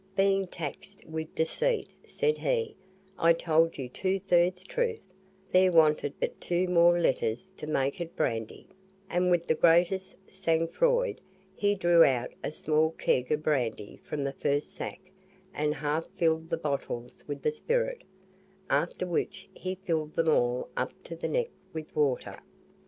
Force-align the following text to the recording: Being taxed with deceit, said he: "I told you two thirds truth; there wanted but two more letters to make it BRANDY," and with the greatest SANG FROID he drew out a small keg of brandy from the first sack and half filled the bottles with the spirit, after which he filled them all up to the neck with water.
Being 0.15 0.47
taxed 0.47 1.05
with 1.05 1.35
deceit, 1.35 1.93
said 2.07 2.39
he: 2.39 2.75
"I 3.19 3.33
told 3.33 3.77
you 3.77 3.87
two 3.87 4.19
thirds 4.19 4.63
truth; 4.63 4.99
there 5.51 5.71
wanted 5.71 6.15
but 6.19 6.41
two 6.41 6.67
more 6.67 6.99
letters 6.99 7.51
to 7.57 7.67
make 7.67 8.01
it 8.01 8.15
BRANDY," 8.15 8.65
and 9.11 9.29
with 9.29 9.45
the 9.45 9.53
greatest 9.53 10.17
SANG 10.27 10.69
FROID 10.69 11.21
he 11.53 11.75
drew 11.75 12.03
out 12.03 12.31
a 12.43 12.51
small 12.51 12.89
keg 12.93 13.31
of 13.31 13.43
brandy 13.43 13.99
from 14.03 14.23
the 14.23 14.33
first 14.33 14.71
sack 14.73 15.01
and 15.53 15.75
half 15.75 16.07
filled 16.17 16.49
the 16.49 16.57
bottles 16.57 17.23
with 17.27 17.43
the 17.43 17.51
spirit, 17.51 18.03
after 18.71 19.05
which 19.05 19.49
he 19.53 19.75
filled 19.75 20.15
them 20.15 20.29
all 20.29 20.69
up 20.75 20.93
to 21.03 21.15
the 21.15 21.27
neck 21.29 21.49
with 21.73 21.95
water. 21.95 22.39